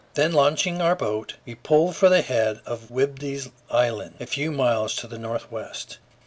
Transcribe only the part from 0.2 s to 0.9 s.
launching